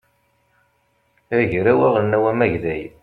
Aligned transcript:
agraw 1.39 1.79
aɣelnaw 1.87 2.23
amagday 2.31 2.83